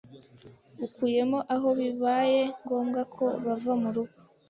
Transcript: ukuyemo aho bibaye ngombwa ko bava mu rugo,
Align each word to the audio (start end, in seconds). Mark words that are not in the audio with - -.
ukuyemo 0.85 1.39
aho 1.55 1.67
bibaye 1.79 2.41
ngombwa 2.63 3.01
ko 3.15 3.25
bava 3.45 3.73
mu 3.81 3.89
rugo, 3.95 4.17